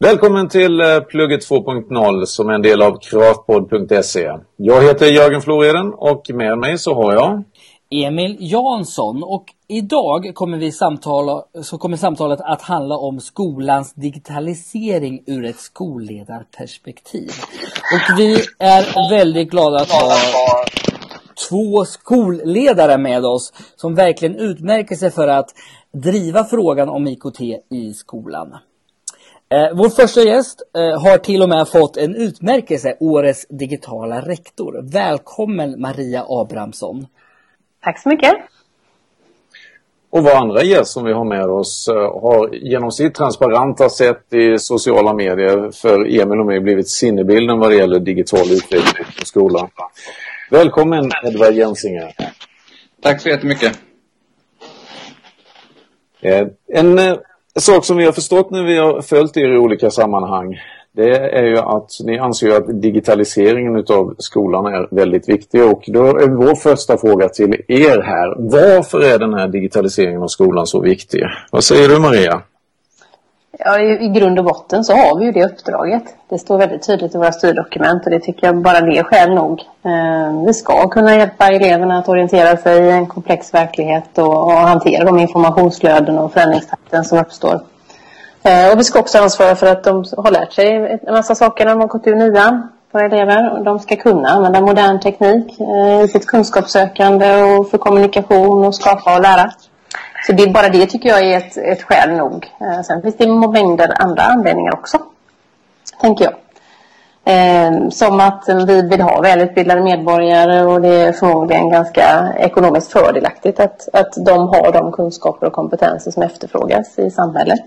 [0.00, 4.30] Välkommen till eh, Plugget 2.0 som är en del av kravpodd.se.
[4.56, 7.44] Jag heter Jörgen Floreden och med mig så har jag
[7.90, 15.22] Emil Jansson och idag kommer, vi samtala, så kommer samtalet att handla om skolans digitalisering
[15.26, 17.30] ur ett skolledarperspektiv.
[17.94, 20.14] Och vi är väldigt glada att ha
[21.48, 25.48] två skolledare med oss som verkligen utmärker sig för att
[25.92, 27.40] driva frågan om IKT
[27.70, 28.54] i skolan.
[29.50, 34.80] Eh, vår första gäst eh, har till och med fått en utmärkelse, Årets digitala rektor.
[34.92, 37.06] Välkommen Maria Abrahamsson.
[37.82, 38.32] Tack så mycket.
[40.10, 44.34] Och vår andra gäst som vi har med oss eh, har genom sitt transparenta sätt
[44.34, 49.26] i sociala medier för Emil och mig blivit sinnebilden vad det gäller digital utveckling på
[49.26, 49.68] skolan.
[50.50, 52.14] Välkommen Edvard Jensinger.
[53.02, 53.78] Tack så jättemycket.
[56.20, 56.46] Eh,
[57.58, 60.56] en sak som vi har förstått när vi har följt er i olika sammanhang
[60.96, 66.06] det är ju att ni anser att digitaliseringen av skolan är väldigt viktig och då
[66.06, 68.34] är vår första fråga till er här.
[68.38, 71.22] Varför är den här digitaliseringen av skolan så viktig?
[71.50, 72.42] Vad säger du Maria?
[73.60, 76.02] Ja, i, i grund och botten så har vi ju det uppdraget.
[76.28, 79.34] Det står väldigt tydligt i våra styrdokument och det tycker jag bara det är skäl
[79.34, 79.60] nog.
[79.84, 84.52] Eh, vi ska kunna hjälpa eleverna att orientera sig i en komplex verklighet och, och
[84.52, 87.60] hantera de informationsflöden och förändringstakten som uppstår.
[88.42, 91.64] Eh, och vi ska också ansvara för att de har lärt sig en massa saker
[91.64, 92.68] när de har gått ur nian.
[92.92, 93.64] Våra elever.
[93.64, 99.14] De ska kunna använda modern teknik eh, i sitt kunskapssökande och för kommunikation och skapa
[99.16, 99.50] och lära.
[100.26, 102.46] Så det, är bara det tycker jag är ett, ett skäl nog.
[102.60, 104.98] Eh, sen finns det mängder andra anledningar också.
[106.00, 106.34] Tänker jag.
[107.24, 113.60] Eh, som att vi vill ha välutbildade medborgare och det är förmodligen ganska ekonomiskt fördelaktigt
[113.60, 117.64] att, att de har de kunskaper och kompetenser som efterfrågas i samhället.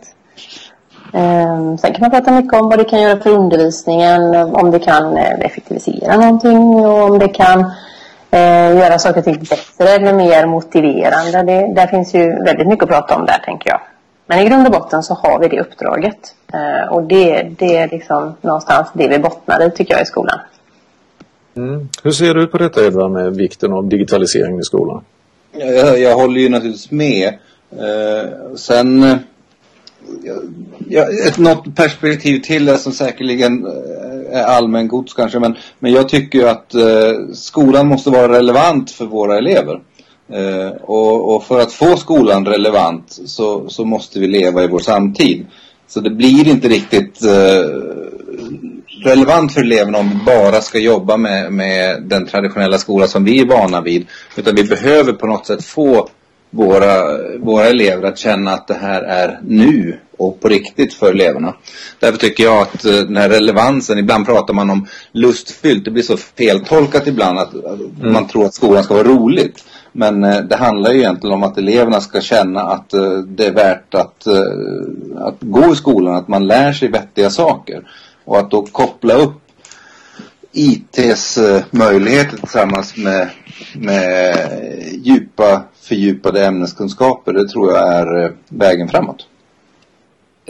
[1.14, 4.80] Eh, sen kan man prata mycket om vad det kan göra för undervisningen, om det
[4.80, 7.72] kan eh, effektivisera någonting och om det kan
[8.32, 11.44] eh, göra saker och ting bättre eller mer motiverande.
[11.44, 13.82] Det, där finns ju väldigt mycket att prata om där tänker jag.
[14.26, 16.36] Men i grund och botten så har vi det uppdraget.
[16.54, 20.40] Eh, och det, det är liksom någonstans det vi bottnar i tycker jag i skolan.
[21.56, 21.90] Mm.
[22.04, 25.04] Hur ser du på detta Edvard med vikten av digitalisering i skolan?
[25.52, 27.28] Jag, jag håller ju naturligtvis med.
[27.72, 29.18] Eh, sen eh,
[30.90, 35.40] ja, ett, något perspektiv till det som säkerligen eh, Eh, allmängods kanske.
[35.40, 39.80] Men, men jag tycker ju att eh, skolan måste vara relevant för våra elever.
[40.34, 44.80] Eh, och, och, för att få skolan relevant så, så måste vi leva i vår
[44.80, 45.46] samtid.
[45.88, 47.70] Så det blir inte riktigt eh,
[49.04, 53.40] relevant för eleverna om vi bara ska jobba med, med den traditionella skolan som vi
[53.40, 54.08] är vana vid.
[54.36, 56.08] Utan vi behöver på något sätt få
[56.50, 61.54] våra, våra elever att känna att det här är nu och på riktigt för eleverna.
[62.00, 66.04] Därför tycker jag att eh, den här relevansen, ibland pratar man om lustfyllt, det blir
[66.04, 68.14] så feltolkat ibland att, mm.
[68.14, 69.66] man tror att skolan ska vara roligt.
[69.92, 73.54] Men eh, det handlar ju egentligen om att eleverna ska känna att eh, det är
[73.54, 74.28] värt att,
[75.18, 77.88] att gå i skolan, att man lär sig vettiga saker.
[78.26, 79.34] Och att då koppla upp
[80.54, 81.40] ITs
[81.72, 83.30] möjligheter tillsammans med,
[83.76, 84.36] med
[85.04, 89.28] djupa fördjupade ämneskunskaper, det tror jag är vägen framåt.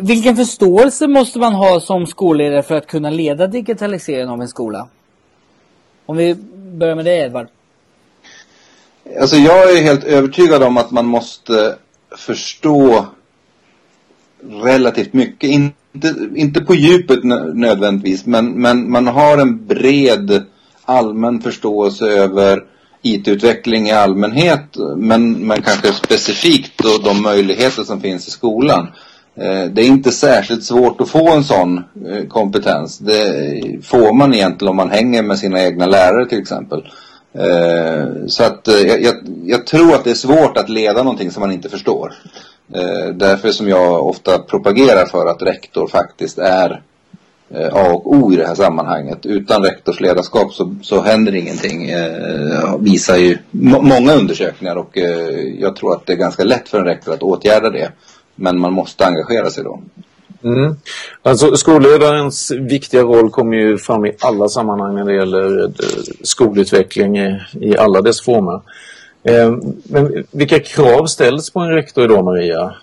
[0.02, 4.88] Vilken förståelse måste man ha som skolledare för att kunna leda digitaliseringen av en skola?
[6.06, 6.36] Om vi
[6.74, 7.48] börjar med dig Edvard.
[9.22, 11.76] Alltså jag är helt övertygad om att man måste
[12.18, 13.06] förstå
[14.64, 15.50] relativt mycket.
[15.50, 17.24] Inte, inte på djupet
[17.54, 20.44] nödvändigtvis men, men man har en bred
[20.86, 22.64] allmän förståelse över
[23.02, 28.88] IT-utveckling i allmänhet men, men kanske specifikt då de möjligheter som finns i skolan.
[29.36, 32.98] Eh, det är inte särskilt svårt att få en sån eh, kompetens.
[32.98, 36.84] Det får man egentligen om man hänger med sina egna lärare till exempel.
[37.34, 39.16] Eh, så att jag, jag,
[39.46, 42.14] jag tror att det är svårt att leda någonting som man inte förstår.
[43.14, 46.82] Därför som jag ofta propagerar för att rektor faktiskt är
[47.72, 49.26] A och O i det här sammanhanget.
[49.26, 51.90] Utan rektorsledarskap så, så händer ingenting.
[51.90, 56.80] Eh, visar ju många undersökningar och eh, jag tror att det är ganska lätt för
[56.80, 57.92] en rektor att åtgärda det.
[58.42, 59.80] Men man måste engagera sig då.
[60.44, 60.76] Mm.
[61.24, 65.70] Alltså skolledarens viktiga roll kommer ju fram i alla sammanhang när det gäller eh,
[66.24, 68.62] skolutveckling i, i alla dess former.
[69.24, 69.52] Eh,
[69.84, 72.74] men vilka krav ställs på en rektor idag Maria?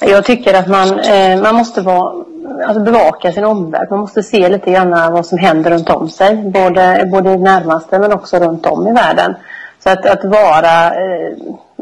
[0.00, 2.24] Jag tycker att man, eh, man måste vara,
[2.66, 3.86] alltså bevaka sin omvärld.
[3.90, 6.36] Man måste se lite grann vad som händer runt om sig.
[6.36, 9.34] Både, både i närmaste men också runt om i världen.
[9.82, 11.36] Så att, att vara eh,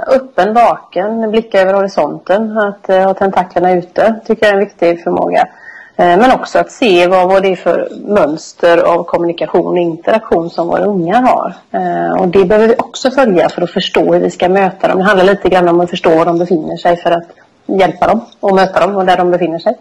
[0.07, 5.03] öppen, vaken, blicka över horisonten, att eh, ha tentaklerna ute tycker jag är en viktig
[5.03, 5.49] förmåga.
[5.97, 10.51] Eh, men också att se vad, vad det är för mönster av kommunikation och interaktion
[10.51, 11.55] som våra unga har.
[11.71, 14.99] Eh, och det behöver vi också följa för att förstå hur vi ska möta dem.
[14.99, 17.29] Det handlar lite grann om att förstå var de befinner sig för att
[17.67, 19.79] hjälpa dem och möta dem och där de befinner sig.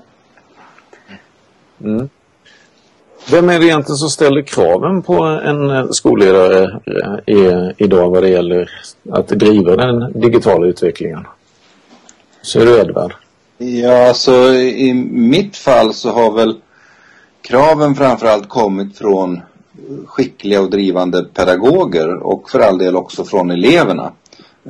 [1.81, 2.09] Mm.
[3.31, 6.81] Vem är det egentligen som ställer kraven på en eh, skolledare
[7.25, 8.69] eh, idag vad det gäller
[9.11, 11.27] att driva den digitala utvecklingen?
[12.41, 13.13] Ser du Edvard?
[13.57, 16.55] Ja, alltså i mitt fall så har väl
[17.41, 19.41] kraven framförallt kommit från
[20.05, 24.11] skickliga och drivande pedagoger och för all del också från eleverna.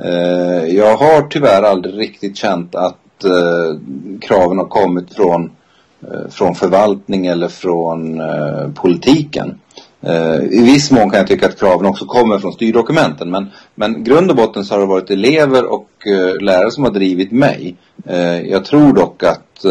[0.04, 2.98] Eh, jag har tyvärr aldrig riktigt känt att
[4.20, 5.50] kraven har kommit från, eh,
[6.12, 9.60] Eh, från förvaltning eller från eh, politiken.
[10.00, 14.04] Eh, I viss mån kan jag tycka att kraven också kommer från styrdokumenten men, men
[14.04, 15.88] grund och botten så har det varit elever och
[16.40, 17.76] lärare som har drivit mig.
[18.44, 19.62] Jag tror dock att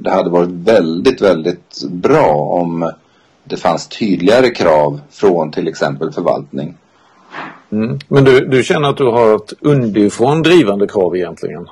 [0.00, 2.92] det hade varit väldigt, väldigt bra om
[3.44, 6.76] det fanns tydligare krav från till exempel förvaltning.
[7.72, 7.98] Mm.
[8.08, 11.68] Men du, du känner att du har ett underifrån drivande krav egentligen?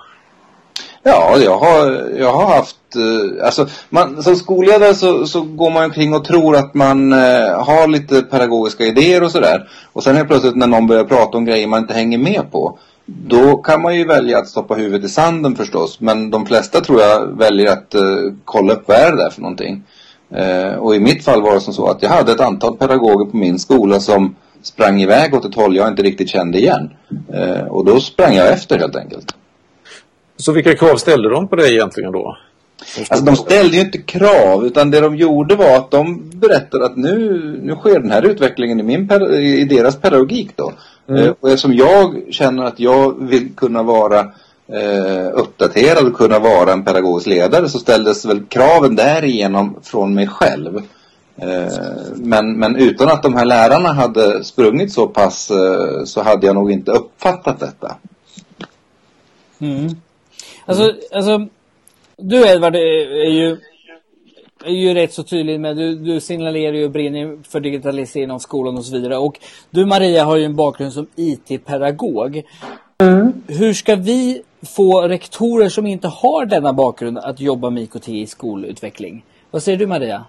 [1.09, 5.85] Ja, jag har, jag har haft, eh, alltså man, som skolledare så, så går man
[5.85, 9.69] omkring och tror att man eh, har lite pedagogiska idéer och sådär.
[9.93, 12.79] Och sen helt plötsligt när någon börjar prata om grejer man inte hänger med på.
[13.05, 16.01] Då kan man ju välja att stoppa huvudet i sanden förstås.
[16.01, 18.03] Men de flesta tror jag väljer att eh,
[18.45, 19.83] kolla upp vad är det där för någonting.
[20.31, 23.31] Eh, och i mitt fall var det som så att jag hade ett antal pedagoger
[23.31, 26.91] på min skola som sprang iväg åt ett håll jag inte riktigt kände igen.
[27.33, 29.35] Eh, och då sprang jag efter helt enkelt.
[30.37, 32.37] Så vilka krav ställde de på dig egentligen då?
[33.09, 36.97] Alltså de ställde ju inte krav utan det de gjorde var att de berättade att
[36.97, 40.73] nu, nu sker den här utvecklingen i, min, i deras pedagogik då.
[41.09, 41.23] Mm.
[41.23, 44.21] Eh, och eftersom jag känner att jag vill kunna vara
[44.69, 50.27] eh, uppdaterad och kunna vara en pedagogisk ledare så ställdes väl kraven därigenom från mig
[50.27, 50.77] själv.
[51.37, 51.73] Eh,
[52.15, 56.55] men, men utan att de här lärarna hade sprungit så pass eh, så hade jag
[56.55, 57.97] nog inte uppfattat detta.
[59.59, 59.97] Mm.
[60.67, 61.47] Alltså, alltså
[62.17, 63.57] du Edvard är ju,
[64.65, 68.79] är ju rätt så tydlig med, du, du signalerar ju brinner för digitalisering av skolan
[68.79, 69.17] och så vidare.
[69.17, 69.39] Och
[69.71, 72.43] du Maria har ju en bakgrund som IT-pedagog.
[72.99, 73.33] Mm.
[73.47, 78.27] Hur ska vi få rektorer som inte har denna bakgrund att jobba med IKT i
[78.27, 79.25] skolutveckling?
[79.51, 80.25] Vad säger du Maria?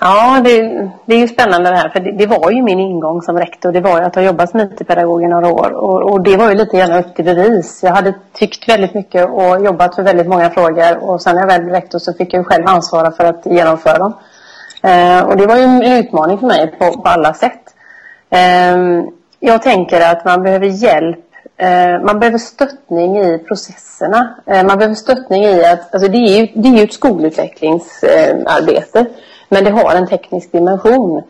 [0.00, 0.60] Ja, det,
[1.06, 1.88] det är ju spännande det här.
[1.88, 3.72] För det, det, var ju min ingång som rektor.
[3.72, 5.72] Det var ju att ha jobbat som IT-pedagog i några år.
[5.72, 7.80] Och, och, det var ju lite grann upp till bevis.
[7.82, 10.98] Jag hade tyckt väldigt mycket och jobbat för väldigt många frågor.
[10.98, 13.98] Och sen när jag väl blev rektor så fick jag själv ansvara för att genomföra
[13.98, 14.12] dem.
[14.82, 17.74] Eh, och det var ju en utmaning för mig på, på alla sätt.
[18.30, 18.76] Eh,
[19.40, 21.24] jag tänker att man behöver hjälp
[21.56, 24.34] eh, man behöver stöttning i processerna.
[24.46, 29.06] Eh, man behöver stöttning i att, alltså det är ju, det är ju ett skolutvecklingsarbete.
[29.52, 31.22] Men det har en teknisk dimension.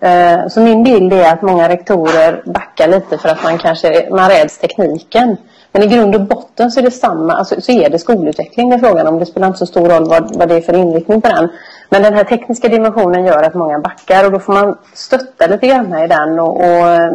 [0.00, 4.30] Eh, så min bild är att många rektorer backar lite för att man kanske man
[4.30, 5.36] räds tekniken.
[5.72, 8.76] Men i grund och botten så är det samma, alltså, så är det skolutveckling det
[8.76, 9.18] är frågan om.
[9.18, 11.48] Det spelar inte så stor roll vad, vad det är för inriktning på den.
[11.90, 15.66] Men den här tekniska dimensionen gör att många backar och då får man stötta lite
[15.66, 17.10] grann i den och, och eh,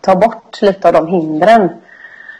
[0.00, 1.68] ta bort lite av de hindren.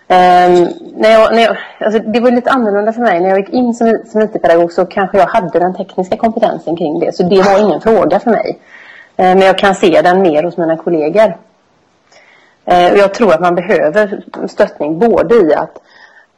[0.09, 3.21] Um, när jag, när jag, alltså det var lite annorlunda för mig.
[3.21, 7.01] När jag gick in som, som IT-pedagog så kanske jag hade den tekniska kompetensen kring
[7.01, 7.15] det.
[7.15, 8.59] Så det var ingen fråga för mig.
[9.21, 11.37] Uh, men jag kan se den mer hos mina kollegor.
[12.73, 15.79] Uh, och jag tror att man behöver stöttning både i att,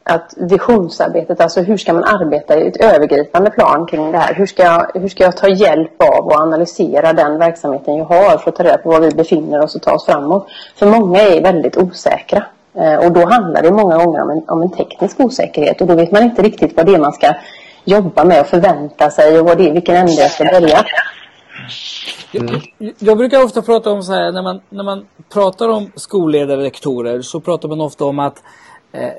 [0.03, 4.33] att visionsarbetet, alltså hur ska man arbeta i ett övergripande plan kring det här?
[4.33, 8.37] Hur ska, jag, hur ska jag ta hjälp av och analysera den verksamheten jag har
[8.37, 10.47] för att ta reda på var vi befinner oss och ta oss framåt?
[10.75, 12.45] För många är väldigt osäkra.
[12.79, 15.95] Eh, och då handlar det många gånger om en, om en teknisk osäkerhet och då
[15.95, 17.33] vet man inte riktigt vad det är man ska
[17.85, 20.85] jobba med och förvänta sig och vad det är, vilken ände jag ska börja.
[22.33, 22.61] Mm.
[22.77, 26.57] Jag, jag brukar ofta prata om så här när man, när man pratar om skolledare
[26.57, 28.43] och rektorer så pratar man ofta om att
[28.91, 29.09] eh,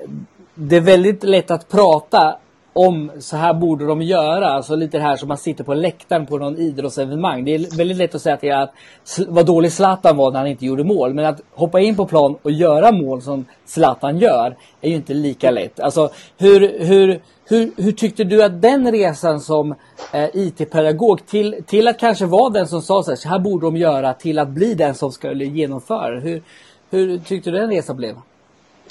[0.54, 2.36] det är väldigt lätt att prata
[2.78, 4.48] om så här borde de göra.
[4.48, 7.44] Alltså lite det här som man sitter på läktaren på någon idrottsevenemang.
[7.44, 8.72] Det är väldigt lätt att säga till att
[9.28, 11.14] vad dålig Zlatan var när han inte gjorde mål.
[11.14, 15.14] Men att hoppa in på plan och göra mål som Zlatan gör är ju inte
[15.14, 15.80] lika lätt.
[15.80, 19.74] Alltså hur, hur, hur, hur tyckte du att den resan som
[20.12, 23.66] eh, IT-pedagog till, till att kanske vara den som sa så här, så här borde
[23.66, 26.20] de göra till att bli den som skulle genomföra.
[26.20, 26.42] Hur,
[26.90, 28.14] hur tyckte du den resan blev?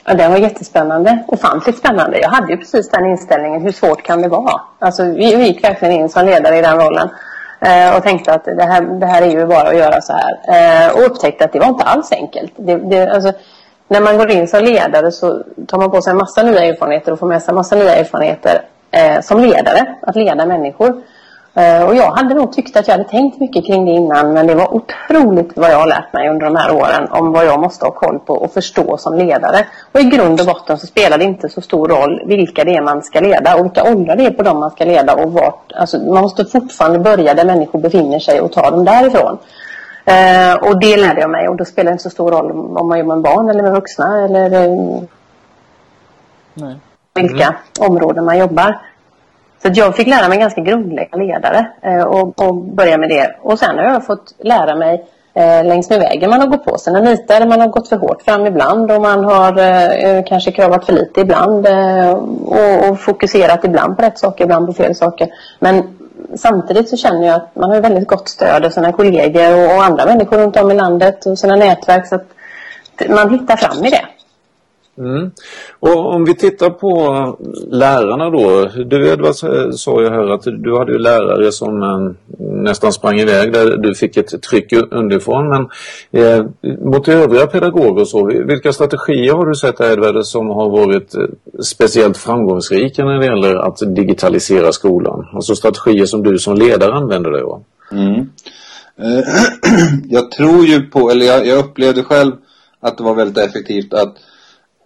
[0.09, 1.23] Ja, den var jättespännande.
[1.27, 2.19] Ofantligt spännande.
[2.19, 3.61] Jag hade ju precis den inställningen.
[3.61, 4.61] Hur svårt kan det vara?
[4.79, 7.09] Alltså, vi, vi gick verkligen in som ledare i den rollen.
[7.59, 10.39] Eh, och tänkte att det här, det här är ju bara att göra så här.
[10.47, 12.53] Eh, och upptäckte att det var inte alls enkelt.
[12.55, 13.31] Det, det, alltså,
[13.87, 17.11] när man går in som ledare så tar man på sig en massa nya erfarenheter
[17.11, 18.61] och får med sig en massa nya erfarenheter
[18.91, 19.95] eh, som ledare.
[20.01, 21.01] Att leda människor.
[21.57, 24.47] Eh, och jag hade nog tyckt att jag hade tänkt mycket kring det innan men
[24.47, 27.59] det var otroligt vad jag har lärt mig under de här åren om vad jag
[27.59, 29.65] måste ha koll på och förstå som ledare.
[29.91, 32.81] Och i grund och botten så spelar det inte så stor roll vilka det är
[32.81, 35.71] man ska leda och vilka åldrar det är på dem man ska leda och vart.
[35.75, 39.37] Alltså man måste fortfarande börja där människor befinner sig och ta dem därifrån.
[40.05, 42.87] Eh, och det lärde jag mig och då spelar det inte så stor roll om
[42.87, 45.01] man jobbar med barn eller med vuxna eller eh,
[46.53, 46.75] Nej.
[47.13, 47.91] vilka mm.
[47.91, 48.79] områden man jobbar.
[49.61, 53.35] Så jag fick lära mig ganska grundläggande ledare eh, och, och börja med det.
[53.41, 56.77] Och sen har jag fått lära mig eh, längs med vägen man har gått på
[56.77, 57.45] sina nitar.
[57.45, 60.93] Man har gått för hårt fram ibland och man har eh, eh kanske kravat för
[60.93, 62.11] lite ibland eh,
[62.45, 65.27] och, och, fokuserat ibland på rätt saker, ibland på fel saker.
[65.59, 65.97] Men
[66.35, 69.83] samtidigt så känner jag att man har väldigt gott stöd av sina kollegor och, och
[69.83, 72.27] andra människor runt om i landet och sina nätverk så att
[73.09, 74.05] man hittar fram i det.
[74.97, 75.31] Mm.
[75.79, 77.37] Och om vi tittar på
[77.71, 78.69] lärarna då.
[78.83, 79.35] Du Edvard
[79.75, 83.95] sa ju här att du hade ju lärare som eh, nästan sprang iväg där du
[83.95, 85.49] fick ett tryck underifrån.
[85.49, 85.69] Men
[86.11, 86.45] eh,
[86.81, 91.23] mot övriga pedagoger så, vilka strategier har du sett Edvard som har varit eh,
[91.63, 95.27] speciellt framgångsrika när det gäller att digitalisera skolan?
[95.33, 97.63] Alltså strategier som du som ledare använder dig av?
[97.91, 98.29] Mm.
[98.99, 99.23] Eh,
[100.09, 102.31] jag tror ju på, eller jag, jag upplevde själv
[102.79, 104.15] att det var väldigt effektivt att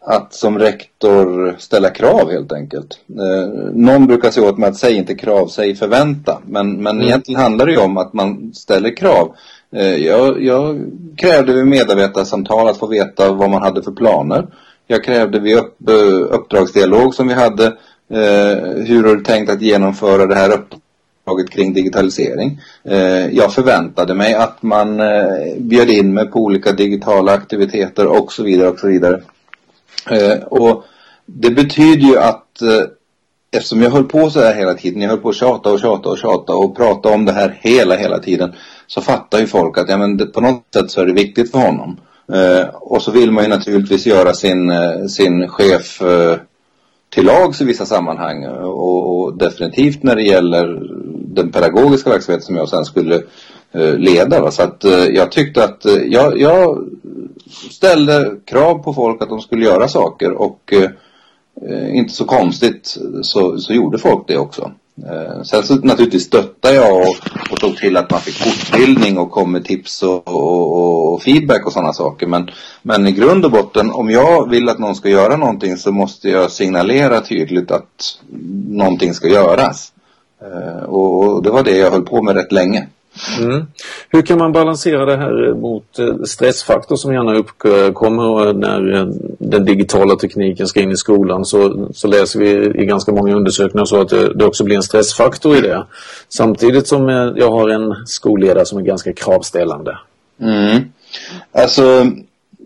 [0.06, 3.00] att som rektor ställa krav helt enkelt.
[3.10, 6.42] Eh, någon brukar säga åt mig att säg inte krav, säg förvänta.
[6.46, 7.08] Men, men mm.
[7.08, 9.36] egentligen handlar det ju om att man ställer krav.
[9.76, 14.48] Eh, jag, jag krävde vid medarbetarsamtal att få veta vad man hade för planer.
[14.88, 17.66] Jag krävde vid upp, eh, uppdragsdialog som vi hade
[18.10, 22.60] eh, hur har du tänkt att genomföra det här uppdraget kring digitalisering.
[22.84, 28.34] Eh, jag förväntade mig att man eh, bjöd in mig på olika digitala aktiviteter och
[28.34, 29.22] så vidare och så vidare.
[30.10, 30.84] Eh, och
[31.26, 32.84] det betyder ju att eh,
[33.52, 36.10] eftersom jag höll på så här hela tiden, jag höll på att tjata och tjata
[36.10, 38.54] och tjata och prata om det här hela, hela tiden.
[38.88, 41.52] Så fattar ju folk att ja, men det, på något sätt så är det viktigt
[41.52, 42.00] för honom.
[42.34, 46.38] Eh, och så vill man ju naturligtvis göra sin, eh, sin chef eh,
[47.10, 48.46] till lags i vissa sammanhang.
[48.46, 50.80] Och, och, definitivt när det gäller
[51.36, 53.22] den pedagogiska verksamheten som jag sen skulle
[53.74, 54.42] Eh, leda.
[54.42, 54.52] Va?
[54.52, 56.88] Så att eh, jag tyckte att eh, jag, jag
[57.72, 60.74] ställde krav på folk att de skulle göra saker och
[61.94, 64.72] inte så konstigt så, så gjorde folk det också.
[65.44, 67.16] Sen så naturligtvis stöttade jag och,
[67.52, 71.66] och tog till att man fick fortbildning och kom med tips och, och, och feedback
[71.66, 72.28] och sådana saker.
[72.28, 72.50] Men,
[72.82, 76.30] men i grund och botten, om jag vill att någon ska göra någonting så måste
[76.30, 78.20] jag signalera tydligt att
[78.70, 79.94] någonting ska göras.
[80.88, 82.88] Och, och det var det jag höll på med rätt länge.
[83.40, 83.66] Mm.
[84.10, 89.06] Hur kan man balansera det här mot eh, stressfaktor som gärna uppkommer eh, när eh,
[89.40, 93.86] den digitala tekniken ska in i skolan så, så läser vi i ganska många undersökningar
[93.86, 95.86] så att det, det också blir en stressfaktor i det.
[96.30, 99.98] Samtidigt som jag har en skolledare som är ganska kravställande.
[100.42, 100.82] Mm.
[101.52, 102.06] Alltså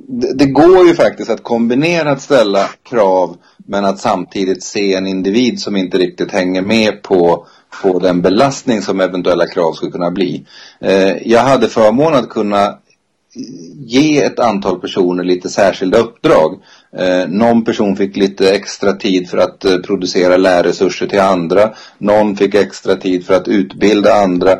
[0.08, 5.08] det, det går ju faktiskt att kombinera att ställa krav men att samtidigt se en
[5.08, 7.48] individ som inte riktigt hänger med på
[7.82, 10.46] på den belastning som eventuella krav skulle kunna bli.
[10.80, 12.78] Eh, jag hade förmånen att kunna
[13.86, 16.60] ge ett antal personer lite särskilda uppdrag.
[16.98, 21.74] Eh, någon person fick lite extra tid för att eh, producera lärresurser till andra.
[21.98, 24.52] Någon fick extra tid för att utbilda andra.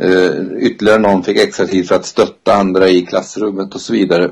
[0.00, 4.30] Eh, ytterligare någon fick extra tid för att stötta andra i klassrummet och så vidare.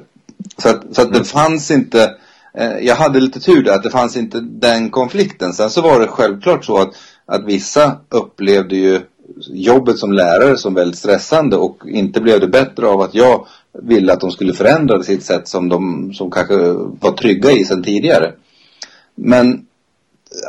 [0.62, 2.14] Så att, så att det fanns inte
[2.54, 5.52] eh, jag hade lite tur där att det fanns inte den konflikten.
[5.52, 6.94] Sen så var det självklart så att
[7.30, 9.00] att vissa upplevde ju
[9.50, 14.12] jobbet som lärare som väldigt stressande och inte blev det bättre av att jag ville
[14.12, 16.56] att de skulle förändra sitt sätt som de som kanske
[17.00, 18.32] var trygga i sedan tidigare.
[19.14, 19.66] Men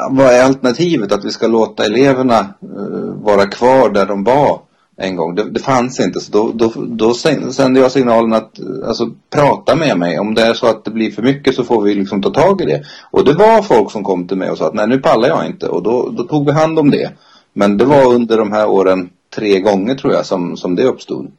[0.09, 1.11] vad är alternativet?
[1.11, 4.61] Att vi ska låta eleverna eh, vara kvar där de var
[4.97, 5.35] en gång.
[5.35, 6.19] Det, det fanns inte.
[6.19, 10.19] Så då, då, då sände jag signalen att alltså, prata med mig.
[10.19, 12.61] Om det är så att det blir för mycket så får vi liksom ta tag
[12.61, 12.83] i det.
[13.11, 15.45] Och det var folk som kom till mig och sa att nej nu pallar jag
[15.45, 15.67] inte.
[15.67, 17.11] Och då, då tog vi hand om det.
[17.53, 21.31] Men det var under de här åren tre gånger tror jag som, som det uppstod.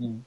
[0.00, 0.22] Mm.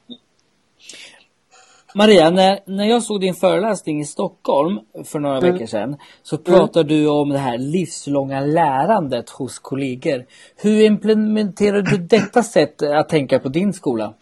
[1.96, 5.54] Maria, när, när jag såg din föreläsning i Stockholm för några mm.
[5.54, 7.04] veckor sedan så pratade mm.
[7.04, 10.26] du om det här livslånga lärandet hos kollegor.
[10.56, 14.14] Hur implementerar du detta sätt att tänka på din skola?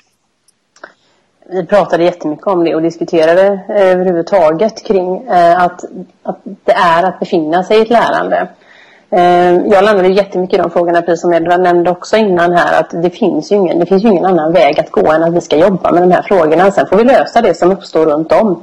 [1.49, 5.83] Vi pratade jättemycket om det och diskuterade överhuvudtaget kring eh, att,
[6.23, 8.47] att det är att befinna sig i ett lärande.
[9.09, 13.03] Eh, jag landade jättemycket i de frågorna, precis som Edvard nämnde också innan här, att
[13.03, 15.41] det finns, ju ingen, det finns ju ingen annan väg att gå än att vi
[15.41, 16.71] ska jobba med de här frågorna.
[16.71, 18.61] Sen får vi lösa det som uppstår runt om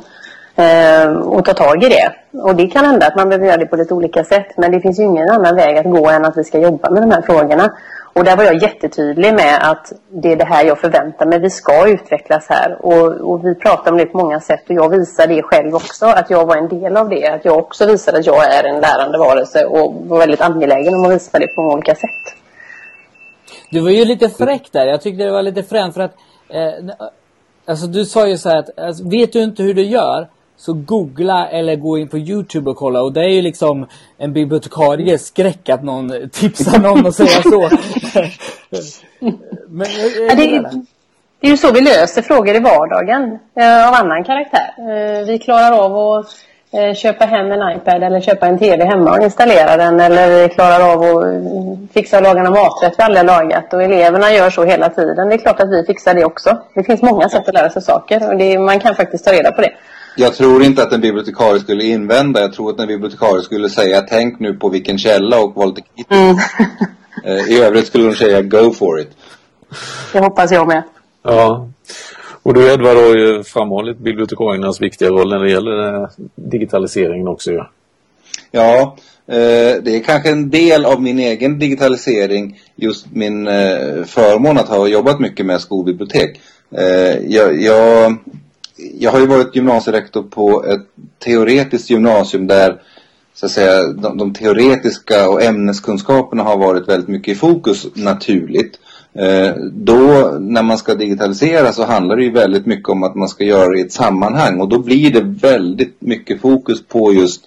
[0.56, 2.12] eh, och ta tag i det.
[2.40, 4.80] Och det kan hända att man behöver göra det på lite olika sätt, men det
[4.80, 7.22] finns ju ingen annan väg att gå än att vi ska jobba med de här
[7.22, 7.72] frågorna.
[8.14, 11.38] Och där var jag jättetydlig med att det är det här jag förväntar mig.
[11.38, 12.86] Vi ska utvecklas här.
[12.86, 16.06] Och, och vi pratar om det på många sätt och jag visar det själv också.
[16.06, 17.26] Att jag var en del av det.
[17.28, 21.04] Att jag också visade att jag är en lärande varelse och var väldigt angelägen om
[21.04, 22.36] att visa det på olika sätt.
[23.70, 24.86] Du var ju lite fräck där.
[24.86, 26.14] Jag tyckte det var lite fränt för att
[26.48, 26.94] eh,
[27.66, 30.72] Alltså du sa ju så här att alltså, vet du inte hur du gör så
[30.72, 33.86] googla eller gå in på Youtube och kolla och det är ju liksom
[34.18, 37.70] en bibliotekarie skräck att någon tipsar någon och säger så.
[39.68, 39.86] Men,
[40.28, 40.70] ja, det,
[41.40, 44.74] det är ju så vi löser frågor i vardagen eh, av annan karaktär.
[44.78, 46.26] Eh, vi klarar av att
[46.72, 50.48] eh, köpa hem en iPad eller köpa en TV hemma och installera den eller vi
[50.48, 51.36] klarar av att
[51.92, 55.28] fixa och laga någon maträtt vi aldrig har lagat och eleverna gör så hela tiden.
[55.28, 56.58] Det är klart att vi fixar det också.
[56.74, 59.52] Det finns många sätt att lära sig saker och det, man kan faktiskt ta reda
[59.52, 59.70] på det.
[60.16, 62.40] Jag tror inte att en bibliotekarie skulle invända.
[62.40, 65.80] Jag tror att en bibliotekarie skulle säga tänk nu på vilken källa och var lite
[65.80, 66.10] kritisk.
[66.10, 66.36] Mm.
[67.24, 69.10] Eh, I övrigt skulle de säga go for it.
[70.12, 70.82] Det hoppas jag med.
[71.22, 71.68] Ja.
[72.42, 77.52] Och du Edvard har ju framhållit bibliotekariernas viktiga roll när det gäller digitaliseringen också.
[77.52, 77.66] Ja,
[78.50, 82.60] ja eh, det är kanske en del av min egen digitalisering.
[82.76, 86.40] Just min eh, förmån att ha jobbat mycket med skolbibliotek.
[87.28, 88.16] Jag, jag
[88.98, 90.86] jag har ju varit gymnasierektor på ett
[91.18, 92.80] teoretiskt gymnasium där
[93.34, 98.78] så att säga, de, de teoretiska och ämneskunskaperna har varit väldigt mycket i fokus naturligt.
[99.18, 99.96] Eh, då
[100.40, 103.68] när man ska digitalisera så handlar det ju väldigt mycket om att man ska göra
[103.68, 107.44] det i ett sammanhang och då blir det väldigt mycket fokus på just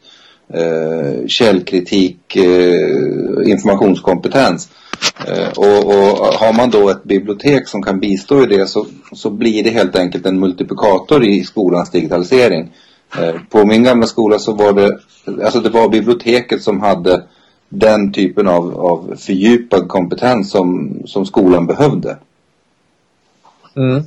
[0.53, 4.70] eh, källkritik, eh, informationskompetens.
[5.27, 9.30] Eh, och, och, har man då ett bibliotek som kan bistå i det så, så
[9.30, 12.72] blir det helt enkelt en multiplikator i skolans digitalisering.
[13.20, 15.00] Eh, på min gamla skola så var det,
[15.44, 17.24] alltså det var biblioteket som hade
[17.70, 22.18] den typen av, av fördjupad kompetens som, som skolan behövde.
[23.75, 24.04] Mm.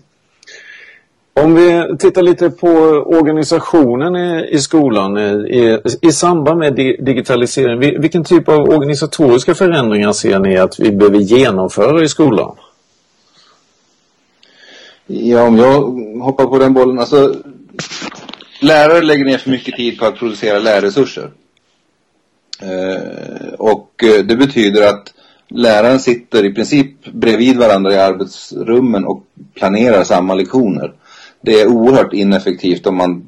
[1.43, 2.69] Om vi tittar lite på
[3.07, 8.01] organisationen i, i skolan eh, i, i samband med di digitalisering.
[8.01, 12.57] Vilken typ av organisatoriska förändringar ser ni att vi behöver genomföra i skolan?
[15.07, 15.81] Ja, om jag
[16.25, 16.99] hoppar på den bollen.
[16.99, 17.35] Alltså,
[18.61, 21.31] lärare lägger ner för mycket tid på att producera lärresurser.
[22.63, 25.15] Eh, och eh, det betyder att
[25.49, 29.25] läraren sitter i princip bredvid varandra i arbetsrummen och
[29.55, 30.93] planerar samma lektioner
[31.41, 33.25] det är oerhört ineffektivt om man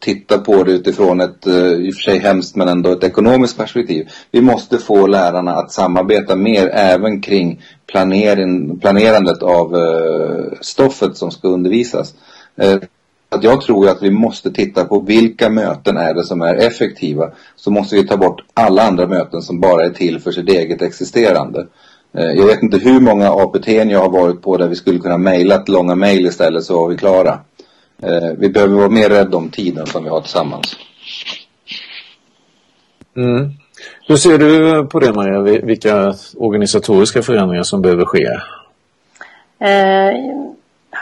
[0.00, 3.56] tittar på det utifrån ett, eh, i och för sig hemskt men ändå ett ekonomiskt
[3.56, 4.08] perspektiv.
[4.30, 11.30] Vi måste få lärarna att samarbeta mer även kring planering, planerandet av eh, stoffet som
[11.30, 12.14] ska undervisas.
[12.56, 12.76] Eh,
[13.28, 17.30] att jag tror att vi måste titta på vilka möten är det som är effektiva.
[17.56, 20.82] Så måste vi ta bort alla andra möten som bara är till för sitt eget
[20.82, 21.66] existerande.
[22.18, 25.18] Eh, jag vet inte hur många APT jag har varit på där vi skulle kunna
[25.18, 27.40] mejla ett långa mejl istället så var vi klara.
[28.02, 30.76] Eh, vi behöver vara mer rädda om tiden som vi har tillsammans.
[33.16, 33.50] Mm.
[34.06, 35.60] Hur ser du på det Maria?
[35.60, 38.24] Vilka organisatoriska förändringar som behöver ske?
[39.58, 40.14] Eh,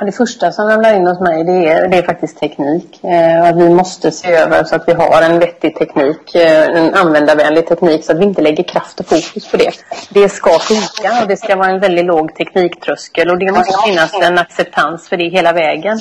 [0.00, 3.04] det första som ramlar in hos mig det är, det är faktiskt teknik.
[3.04, 6.94] Eh, att vi måste se över så att vi har en vettig teknik, eh, en
[6.94, 9.72] användarvänlig teknik så att vi inte lägger kraft och fokus på det.
[10.10, 14.14] Det ska funka och det ska vara en väldigt låg tekniktröskel och det måste finnas
[14.22, 15.98] en acceptans för det hela vägen.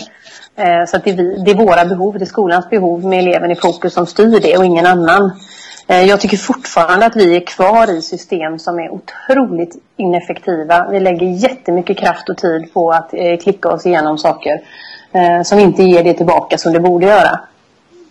[0.56, 3.19] Eh, så att det är, vi, det är våra behov, det är skolans behov med
[3.19, 5.32] eleven i fokus som styr det och ingen annan.
[5.91, 10.88] Eh, jag tycker fortfarande att vi är kvar i system som är otroligt ineffektiva.
[10.91, 14.62] Vi lägger jättemycket kraft och tid på att eh, klicka oss igenom saker
[15.12, 17.39] eh, som inte ger det tillbaka som det borde göra.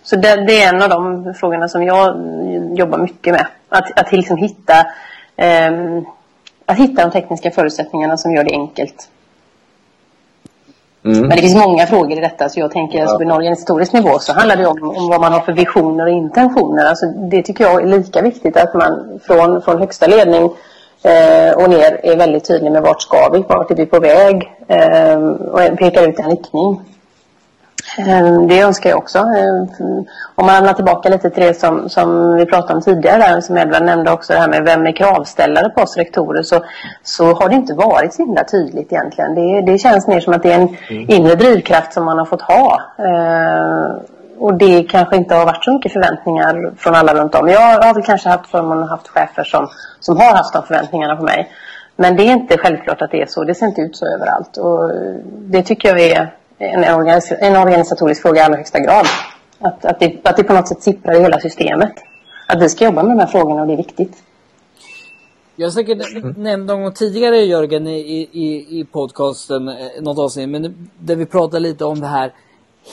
[0.03, 3.47] Så det, det, är en av de frågorna som jag mm, jobbar mycket med.
[3.69, 4.87] Att, att liksom hitta,
[5.37, 6.05] ehm,
[6.67, 9.09] att hitta de tekniska förutsättningarna som gör det enkelt
[11.05, 11.21] Mm.
[11.21, 13.03] Men det finns många frågor i detta så jag tänker ja.
[13.03, 16.05] alltså, på en organisatorisk nivå så handlar det om, om vad man har för visioner
[16.05, 16.85] och intentioner.
[16.85, 20.45] Alltså, det tycker jag är lika viktigt att man från, från högsta ledning
[21.03, 24.53] eh, och ner är väldigt tydlig med vart ska vi, vart är vi på väg
[24.69, 26.81] eh, och pekar ut en riktning.
[27.99, 29.19] Ehm, det önskar jag också.
[29.19, 29.67] Ehm,
[30.35, 33.83] om man hamnar tillbaka lite till det som, som vi pratade om tidigare, som Edvard
[33.83, 36.65] nämnde också, det här med vem är kravställare på oss rektorer, så,
[37.03, 39.35] så har det inte varit så himla tydligt egentligen.
[39.35, 41.07] Det, det känns mer som att det är en mm.
[41.09, 42.81] inre drivkraft som man har fått ha.
[42.99, 44.01] Ehm,
[44.39, 47.49] och det kanske inte har varit så mycket förväntningar från alla runt om.
[47.49, 49.69] Jag har väl kanske haft förmånen att haft chefer som,
[50.01, 51.51] som har haft de förväntningarna på mig.
[51.97, 53.45] Men det är inte självklart att det är så.
[53.45, 54.57] Det ser inte ut så överallt.
[54.57, 54.91] Och
[55.25, 59.07] det tycker jag är en, organis en organisatorisk fråga i allra högsta grad.
[59.59, 61.93] Att, att, det, att det på något sätt sipprar i hela systemet.
[62.47, 64.23] Att vi ska jobba med de här frågorna och det är viktigt.
[65.57, 66.35] Jag har säkert mm.
[66.37, 71.27] nämnt någon gång tidigare Jörgen i, i, i podcasten, eh, något avsnitt, men där vi
[71.27, 72.33] pratade lite om det här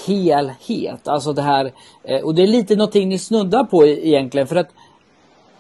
[0.08, 1.08] helhet.
[1.08, 1.72] Alltså det här,
[2.04, 4.70] eh, och det är lite någonting ni snuddar på egentligen för att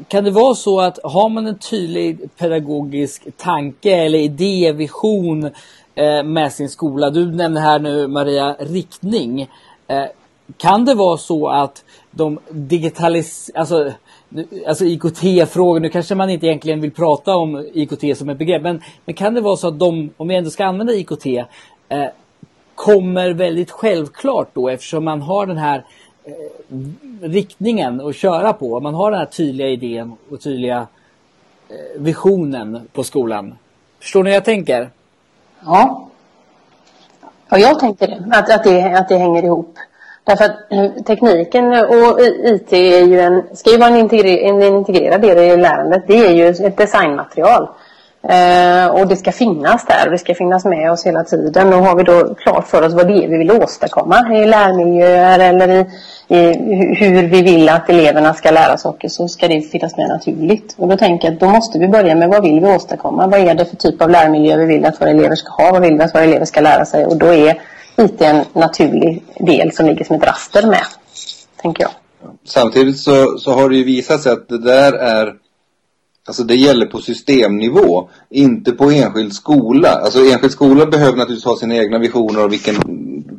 [0.07, 5.49] kan det vara så att har man en tydlig pedagogisk tanke eller idé, vision
[5.97, 7.09] Eh, med sin skola.
[7.09, 9.41] Du nämner här nu Maria riktning.
[9.87, 10.05] Eh,
[10.57, 13.51] kan det vara så att de digitalis...
[13.55, 13.91] Alltså,
[14.67, 18.81] alltså IKT-frågor, nu kanske man inte egentligen vill prata om IKT som ett begrepp, men,
[19.05, 21.25] men kan det vara så att de, om vi ändå ska använda IKT,
[21.89, 22.05] eh,
[22.75, 25.85] kommer väldigt självklart då eftersom man har den här
[26.23, 26.33] eh,
[27.21, 28.79] riktningen att köra på.
[28.79, 30.87] Man har den här tydliga idén och tydliga
[31.69, 33.55] eh, visionen på skolan.
[33.99, 34.89] Förstår ni hur jag tänker?
[35.65, 36.07] Ja.
[37.49, 38.37] Ja, jag tänker det.
[38.37, 39.75] Att, att, det, att det hänger ihop.
[40.23, 44.63] Därför att eh, tekniken och IT är ju en, ska ju vara en, integre, en
[44.63, 46.03] integrerad del i lärandet.
[46.07, 47.67] Det är ju ett designmaterial.
[48.23, 51.73] Eh, och det ska finnas där, det ska finnas med oss hela tiden.
[51.73, 55.39] Och har vi då klart för oss vad det är vi vill åstadkomma i lärmiljöer
[55.39, 55.85] eller i,
[56.37, 60.75] i hur vi vill att eleverna ska lära saker så ska det finnas med naturligt.
[60.77, 63.27] Och då tänker jag att då måste vi börja med vad vill vi åstadkomma?
[63.27, 65.71] Vad är det för typ av lärmiljö vi vill att våra elever ska ha?
[65.71, 67.05] Vad vill vi att våra elever ska lära sig?
[67.05, 67.61] Och då är
[67.97, 70.83] IT en naturlig del som ligger som ett raster med,
[71.61, 71.91] tänker jag.
[72.45, 75.33] Samtidigt så, så har det ju visat sig att det där är
[76.27, 79.89] Alltså det gäller på systemnivå, inte på enskild skola.
[79.89, 82.75] Alltså enskild skola behöver naturligtvis ha sina egna visioner och vilken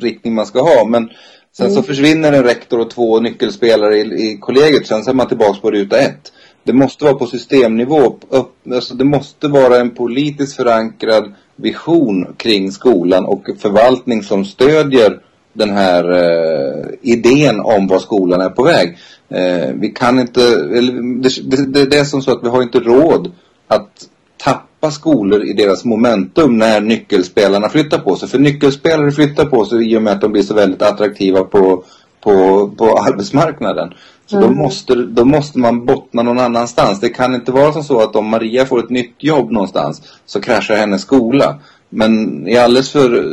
[0.00, 0.84] riktning man ska ha.
[0.84, 1.08] Men
[1.56, 1.76] sen mm.
[1.76, 4.86] så försvinner en rektor och två nyckelspelare i, i kollegiet.
[4.86, 6.32] Sen så är man tillbaka på ruta ett.
[6.64, 8.16] Det måste vara på systemnivå.
[8.28, 15.20] Upp, alltså det måste vara en politiskt förankrad vision kring skolan och förvaltning som stödjer
[15.52, 18.98] den här eh, idén om var skolan är på väg.
[19.30, 22.80] Eh, vi kan inte, eller, det, det, det, är som så att vi har inte
[22.80, 23.32] råd
[23.68, 28.28] att tappa skolor i deras momentum när nyckelspelarna flyttar på sig.
[28.28, 31.84] För nyckelspelare flyttar på sig i och med att de blir så väldigt attraktiva på,
[32.20, 33.94] på, på arbetsmarknaden.
[34.26, 34.48] Så mm.
[34.48, 37.00] då, måste, då måste man bottna någon annanstans.
[37.00, 40.40] Det kan inte vara som så att om Maria får ett nytt jobb någonstans så
[40.40, 41.58] kraschar hennes skola.
[41.88, 43.24] Men i alldeles för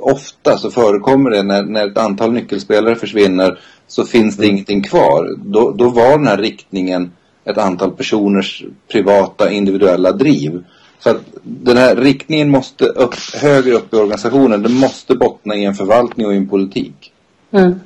[0.00, 4.54] ofta så förekommer det när, när ett antal nyckelspelare försvinner så finns det mm.
[4.54, 5.34] ingenting kvar.
[5.36, 7.12] Då, då var den här riktningen
[7.44, 10.64] ett antal personers privata individuella driv.
[10.98, 14.62] Så att den här riktningen måste upp, högre upp i organisationen.
[14.62, 17.12] Den måste bottna i en förvaltning och i en politik.
[17.50, 17.80] Mm.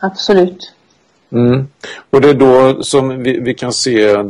[0.00, 0.72] Absolut.
[1.32, 1.66] Mm.
[2.10, 4.22] Och det är då som vi, vi, kan se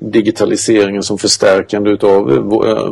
[0.00, 2.28] digitaliseringen som förstärkande utav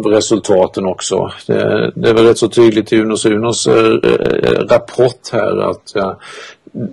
[0.04, 1.32] resultaten också.
[1.46, 3.72] Det, det är väl rätt så tydligt i Unos Unos äh,
[4.68, 5.96] rapport här att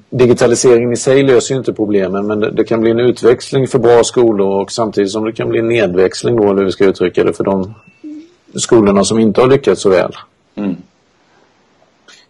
[0.10, 3.80] digitaliseringen i sig löser ju inte problemen men det, det, kan bli en utväxling för
[3.80, 6.86] bra skolor och samtidigt som det kan bli en nedväxling då, eller hur vi ska
[6.86, 7.74] uttrycka det, för de
[8.56, 10.12] skolorna som inte har lyckats så väl.
[10.56, 10.76] Mm.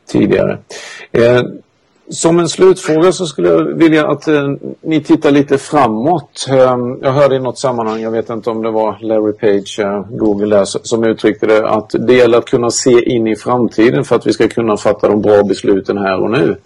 [0.07, 0.57] Tidigare.
[1.11, 1.41] Eh,
[2.09, 4.49] som en slutfråga så skulle jag vilja att eh,
[4.81, 6.45] ni tittar lite framåt.
[6.49, 10.05] Eh, jag hörde i något sammanhang, jag vet inte om det var Larry Page, eh,
[10.09, 14.15] Google där, som uttryckte det att det gäller att kunna se in i framtiden för
[14.15, 16.57] att vi ska kunna fatta de bra besluten här och nu.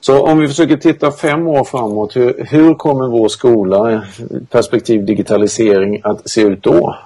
[0.00, 4.02] Så om vi försöker titta fem år framåt, hur, hur kommer vår skola,
[4.50, 6.98] perspektiv digitalisering, att se ut då?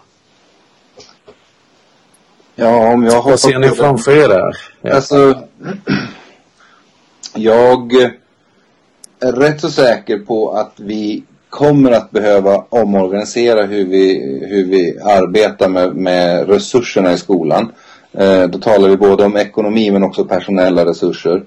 [2.55, 3.31] Ja, om jag har...
[3.31, 4.57] Vad ser ni framför er där?
[4.95, 5.35] Alltså,
[7.35, 7.93] jag
[9.21, 14.99] är rätt så säker på att vi kommer att behöva omorganisera hur vi, hur vi
[15.05, 17.73] arbetar med, med resurserna i skolan.
[18.13, 21.43] Eh, då talar vi både om ekonomi men också personella resurser.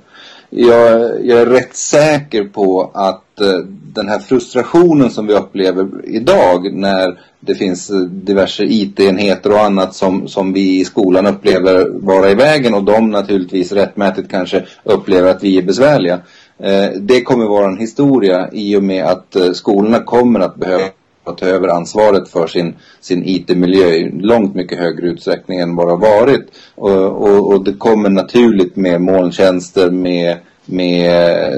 [0.54, 3.58] Jag, jag är rätt säker på att eh,
[3.94, 9.96] den här frustrationen som vi upplever idag när det finns eh, diverse IT-enheter och annat
[9.96, 15.30] som, som vi i skolan upplever vara i vägen och de naturligtvis rättmätigt kanske upplever
[15.30, 16.20] att vi är besvärliga.
[16.60, 20.86] Eh, det kommer vara en historia i och med att eh, skolorna kommer att behöva
[21.24, 25.92] ta över ansvaret för sin, sin IT-miljö i långt mycket högre utsträckning än vad det
[25.92, 26.48] har varit.
[26.76, 31.54] Och, och, och det kommer naturligt med molntjänster, med med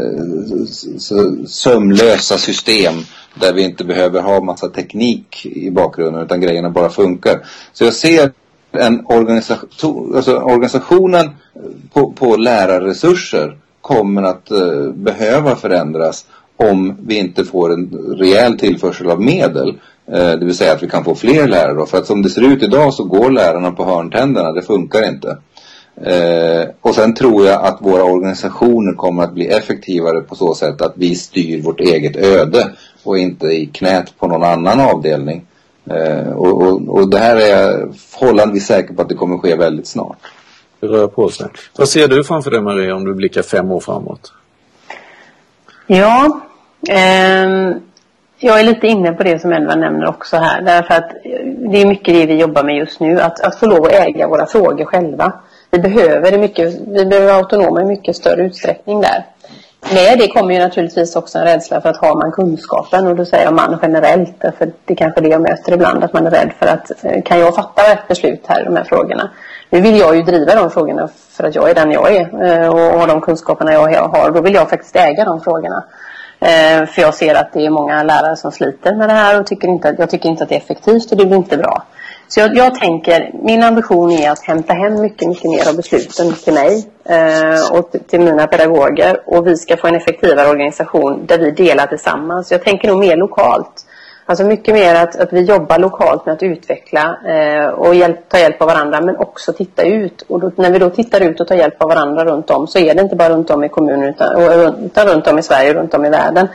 [1.47, 2.93] sömlösa system
[3.36, 7.45] där vi inte behöver ha massa teknik i bakgrunden utan grejerna bara funkar.
[7.73, 8.32] Så jag ser
[8.71, 11.30] en organisation, alltså organisationen
[11.93, 16.26] på, på lärarresurser kommer att uh, behöva förändras
[16.58, 19.70] om vi inte får en rejäl tillförsel av medel.
[20.08, 21.74] Eh, det vill säga att vi kan få fler lärare.
[21.74, 21.86] Då.
[21.86, 24.52] För att som det ser ut idag så går lärarna på hörntänderna.
[24.52, 25.38] Det funkar inte.
[25.96, 30.82] Eh, och sen tror jag att våra organisationer kommer att bli effektivare på så sätt
[30.82, 32.72] att vi styr vårt eget öde
[33.04, 35.46] och inte i knät på någon annan avdelning.
[35.89, 39.56] Eh, och, och, och det här är jag förhållandevis säker på att det kommer ske
[39.56, 40.18] väldigt snart.
[40.80, 41.48] Det rör på sig.
[41.78, 44.34] Vad ser du framför dig Maria om du blickar fem år framåt?
[45.93, 46.39] Ja,
[46.89, 47.49] eh,
[48.38, 50.62] jag är lite inne på det som Edvard nämner också här.
[50.62, 53.21] Därför att eh, det är mycket det vi jobbar med just nu.
[53.21, 55.34] Att, att få lov att äga våra frågor själva.
[55.71, 59.25] Vi behöver, det mycket, vi behöver vara autonoma i mycket större utsträckning där.
[59.93, 63.25] Med det kommer ju naturligtvis också en rädsla för att har man kunskapen och då
[63.25, 66.32] säger jag man generellt för det är kanske det jag möter ibland att man är
[66.32, 69.29] rädd för att eh, kan jag fatta rätt beslut här i de här frågorna.
[69.73, 72.69] Nu vill jag ju driva de frågorna för att jag är den jag är eh,
[72.69, 74.31] och har de kunskaperna jag har.
[74.31, 75.83] Då vill jag faktiskt äga de frågorna.
[76.39, 79.47] Eh, för jag ser att det är många lärare som sliter med det här och
[79.47, 81.83] tycker inte, jag tycker inte att det är effektivt och det blir inte bra.
[82.27, 86.33] Så jag, jag, tänker, min ambition är att hämta hem mycket, mycket mer av besluten
[86.33, 91.38] till mig eh, och till mina pedagoger och vi ska få en effektivare organisation där
[91.38, 92.51] vi delar tillsammans.
[92.51, 93.86] Jag tänker nog mer lokalt.
[94.25, 98.39] Alltså mycket mer att, att vi jobbar lokalt med att utveckla eh, och hjälp, ta
[98.39, 100.21] hjälp av varandra men också titta ut.
[100.21, 102.79] Och då, när vi då tittar ut och tar hjälp av varandra runt om så
[102.79, 104.41] är det inte bara runt om i kommunen utan,
[104.86, 106.47] utan runt om i Sverige och runt om i världen.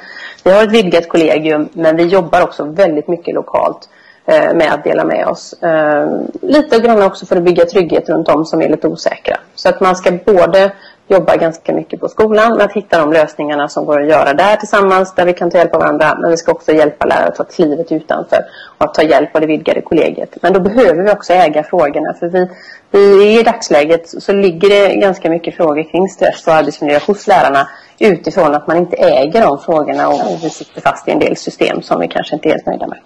[0.44, 3.88] Vi har ett vidgat kollegium men vi jobbar också väldigt mycket lokalt
[4.26, 5.52] eh, med att dela med oss.
[5.62, 6.09] Eh,
[6.42, 9.37] lite grann också för att bygga trygghet runt om som är lite osäkra.
[9.54, 10.72] Så att man ska både
[11.09, 14.57] jobba ganska mycket på skolan med att hitta de lösningarna som går att göra där
[14.57, 16.18] tillsammans, där vi kan ta hjälp av varandra.
[16.21, 18.38] Men vi ska också hjälpa lärare att ta klivet utanför
[18.79, 20.37] och att ta hjälp av det vidgade kollegiet.
[20.42, 22.14] Men då behöver vi också äga frågorna.
[22.14, 22.49] För vi,
[22.90, 27.68] vi, i dagsläget så ligger det ganska mycket frågor kring stress och arbetsmiljö hos lärarna
[27.99, 31.83] utifrån att man inte äger de frågorna och vi sitter fast i en del system
[31.83, 32.99] som vi kanske inte är helt nöjda med.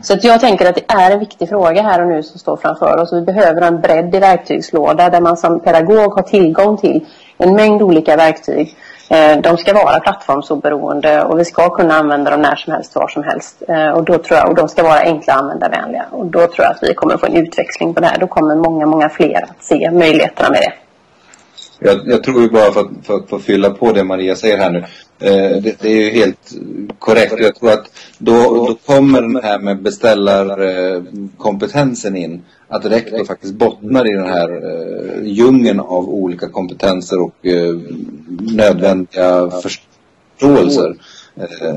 [0.00, 2.56] Så att jag tänker att det är en viktig fråga här och nu som står
[2.56, 3.12] framför oss.
[3.12, 7.06] Vi behöver en bredd i verktygslåda där man som pedagog har tillgång till
[7.44, 8.76] en mängd olika verktyg.
[9.10, 13.08] Eh, de ska vara plattformsoberoende och vi ska kunna använda dem när som helst, var
[13.08, 13.62] som helst.
[13.68, 16.06] Eh, och, då tror jag, och de ska vara enkla och användarvänliga.
[16.10, 18.18] Och då tror jag att vi kommer få en utväxling på det här.
[18.18, 20.72] Då kommer många, många fler att se möjligheterna med det.
[21.78, 24.58] Jag, jag tror ju bara för att, för, för att fylla på det Maria säger
[24.58, 24.84] här nu.
[25.18, 26.54] Eh, det, det, är ju helt
[26.98, 27.34] korrekt.
[27.38, 32.42] Jag tror att då, då kommer den här med beställarkompetensen in.
[32.68, 37.74] Att rektor faktiskt bottnar i den här eh, djungeln av olika kompetenser och eh,
[38.40, 40.96] nödvändiga förståelser.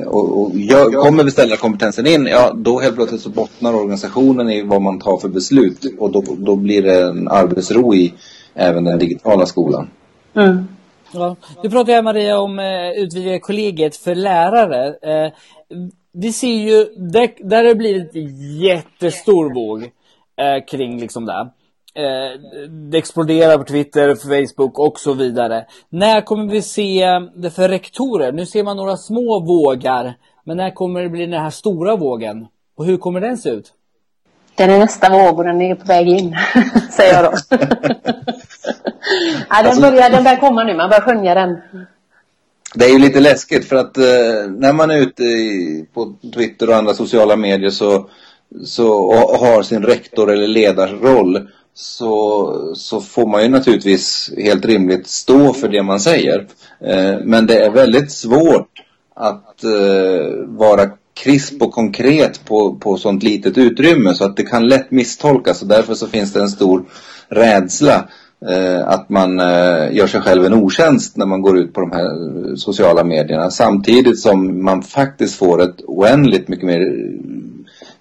[0.05, 4.81] Och, och jag, kommer beställarkompetensen in, ja då helt plötsligt så bottnar organisationen i vad
[4.81, 5.85] man tar för beslut.
[5.99, 8.13] Och då, då blir det en arbetsro i
[8.53, 9.87] även den digitala skolan.
[10.35, 10.67] Mm.
[11.13, 11.35] Ja.
[11.61, 14.87] Du pratar här Maria om eh, utvidgade kollegiet för lärare.
[14.87, 15.31] Eh,
[16.13, 18.11] vi ser ju, där, där har det blivit
[18.61, 19.83] jättestor våg
[20.37, 21.49] eh, kring liksom det.
[21.95, 22.39] Eh,
[22.69, 25.65] det exploderar på Twitter, Facebook och så vidare.
[25.89, 28.31] När kommer vi se det för rektorer?
[28.31, 30.13] Nu ser man några små vågar.
[30.43, 32.47] Men när kommer det bli den här stora vågen?
[32.77, 33.73] Och hur kommer den se ut?
[34.55, 36.35] Den är nästa våg och den är på väg in,
[36.91, 37.57] säger jag då.
[39.49, 41.57] ja, den, börjar, den börjar komma nu, man börjar skönja den.
[42.75, 44.03] Det är ju lite läskigt för att eh,
[44.57, 48.09] när man är ute i, på Twitter och andra sociala medier så,
[48.65, 55.07] så och har sin rektor eller ledarroll så, så får man ju naturligtvis helt rimligt
[55.07, 56.47] stå för det man säger.
[56.79, 58.69] Eh, men det är väldigt svårt
[59.15, 60.89] att eh, vara
[61.23, 65.67] krisp och konkret på, på sånt litet utrymme så att det kan lätt misstolkas och
[65.67, 66.85] därför så finns det en stor
[67.29, 68.07] rädsla
[68.45, 71.91] Eh, att man eh, gör sig själv en otjänst när man går ut på de
[71.91, 77.07] här eh, sociala medierna samtidigt som man faktiskt får ett oändligt mycket mer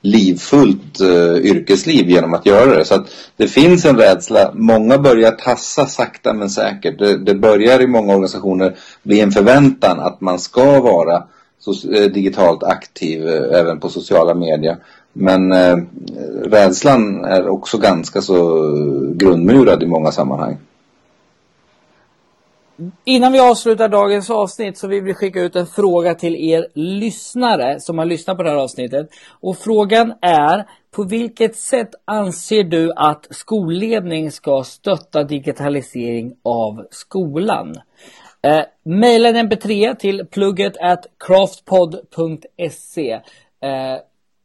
[0.00, 1.00] livfullt
[1.42, 2.84] yrkesliv genom att göra det.
[2.84, 4.50] Så att det finns en rädsla.
[4.54, 6.98] Många börjar tassa sakta men säkert.
[6.98, 11.24] Det, det börjar i många organisationer bli en förväntan att man ska vara
[12.14, 14.76] digitalt aktiv även på sociala medier.
[15.18, 15.76] Men eh,
[16.44, 18.70] rädslan är också ganska så
[19.14, 20.58] grundmurad i många sammanhang.
[23.04, 27.80] Innan vi avslutar dagens avsnitt så vill vi skicka ut en fråga till er lyssnare
[27.80, 29.08] som har lyssnat på det här avsnittet.
[29.40, 37.74] Och frågan är, på vilket sätt anser du att skolledning ska stötta digitalisering av skolan?
[38.42, 43.12] Eh, Mejla en mp3 till plugget at craftpod.se.
[43.60, 43.96] Eh,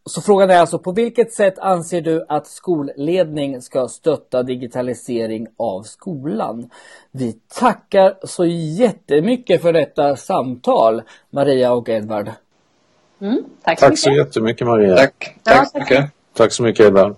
[0.05, 5.83] så frågan är alltså på vilket sätt anser du att skolledning ska stötta digitalisering av
[5.83, 6.69] skolan?
[7.11, 12.31] Vi tackar så jättemycket för detta samtal, Maria och Edvard.
[13.21, 13.99] Mm, tack Tack så mycket.
[13.99, 14.95] så jättemycket Maria.
[14.95, 15.35] Tack.
[15.43, 15.89] Ja, Tack så tack.
[15.89, 16.11] mycket.
[16.33, 17.15] Tack så mycket Edvard.